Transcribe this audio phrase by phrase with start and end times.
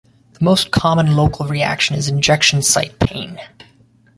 [0.33, 3.39] The most common local reaction is injection site pain.